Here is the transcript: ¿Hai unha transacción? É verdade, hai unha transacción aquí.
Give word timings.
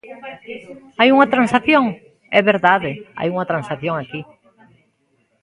¿Hai 0.99 1.09
unha 1.15 1.31
transacción? 1.33 1.85
É 2.37 2.41
verdade, 2.51 2.91
hai 3.19 3.27
unha 3.33 3.49
transacción 3.51 3.95
aquí. 3.97 4.21